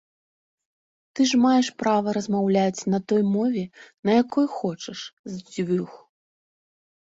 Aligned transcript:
Ты 1.17 1.21
ж 1.31 1.39
маеш 1.43 1.67
права 1.81 2.09
размаўляць 2.17 2.87
на 2.93 2.99
той 3.13 3.21
мове, 3.35 3.63
на 4.09 4.17
якой 4.23 4.47
хочаш, 4.57 4.99
з 5.35 5.39
дзвюх. 5.53 5.93